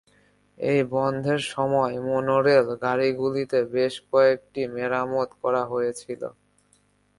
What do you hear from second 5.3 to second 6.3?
করা হয়েছিল।